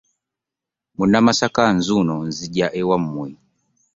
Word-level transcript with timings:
Munnamasaka 0.97 1.63
nzuno 1.77 2.15
nzija 2.27 2.67
ewammwe. 2.79 3.27